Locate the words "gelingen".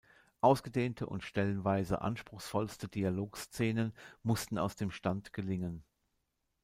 5.31-5.83